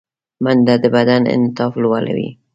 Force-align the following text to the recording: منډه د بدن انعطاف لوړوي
منډه 0.43 0.75
د 0.83 0.85
بدن 0.95 1.21
انعطاف 1.33 1.73
لوړوي 1.83 2.29